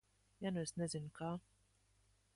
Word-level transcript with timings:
Ja 0.45 0.51
nu 0.55 0.63
es 0.65 0.73
nezinu, 0.83 1.13
kā? 1.21 1.31